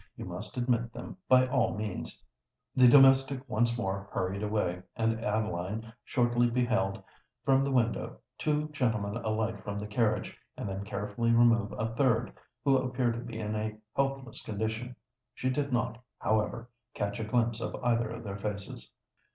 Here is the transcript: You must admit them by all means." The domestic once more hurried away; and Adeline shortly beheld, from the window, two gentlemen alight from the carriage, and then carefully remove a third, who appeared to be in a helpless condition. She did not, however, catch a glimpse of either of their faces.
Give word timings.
You 0.17 0.25
must 0.25 0.57
admit 0.57 0.91
them 0.93 1.17
by 1.29 1.47
all 1.47 1.75
means." 1.77 2.25
The 2.75 2.87
domestic 2.87 3.47
once 3.47 3.77
more 3.77 4.09
hurried 4.11 4.41
away; 4.41 4.81
and 4.95 5.23
Adeline 5.23 5.93
shortly 6.03 6.49
beheld, 6.49 7.03
from 7.45 7.61
the 7.61 7.71
window, 7.71 8.17
two 8.39 8.69
gentlemen 8.69 9.17
alight 9.17 9.63
from 9.63 9.77
the 9.77 9.85
carriage, 9.85 10.35
and 10.57 10.67
then 10.67 10.83
carefully 10.85 11.29
remove 11.29 11.71
a 11.77 11.93
third, 11.93 12.33
who 12.65 12.77
appeared 12.79 13.13
to 13.13 13.19
be 13.19 13.37
in 13.39 13.55
a 13.55 13.77
helpless 13.95 14.41
condition. 14.41 14.95
She 15.35 15.51
did 15.51 15.71
not, 15.71 15.99
however, 16.17 16.67
catch 16.95 17.19
a 17.19 17.23
glimpse 17.23 17.61
of 17.61 17.75
either 17.83 18.09
of 18.09 18.23
their 18.23 18.37
faces. 18.39 18.89